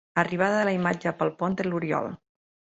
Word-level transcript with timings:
Arribada 0.19 0.55
de 0.59 0.63
la 0.69 0.73
imatge 0.77 1.15
pel 1.21 1.33
pont 1.43 1.61
de 1.63 1.69
l'Oriol. 1.71 2.13